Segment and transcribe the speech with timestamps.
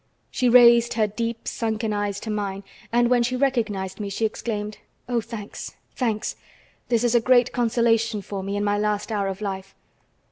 [0.31, 4.79] She raised her deep, sunken eyes to mine, and, when she recognized me, she exclaimed:
[5.07, 6.35] "Oh, thanks, thanks!
[6.89, 9.75] This is a great consolation for me, in my last hour of life.